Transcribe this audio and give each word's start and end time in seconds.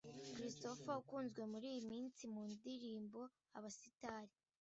Christopher 0.35 0.95
ukunzwe 1.01 1.41
muri 1.51 1.65
iyi 1.71 1.81
minsi 1.91 2.21
mu 2.33 2.41
ndirimbo 2.53 3.19
‘Abasitari 3.57 4.33